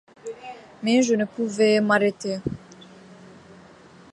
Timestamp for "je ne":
1.03-1.25